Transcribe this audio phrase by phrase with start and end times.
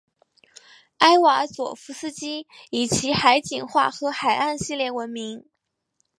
[0.97, 5.45] 艾瓦佐夫斯基以其海景画和海岸系列闻名。